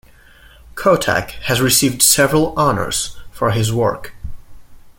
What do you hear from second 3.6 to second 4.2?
work.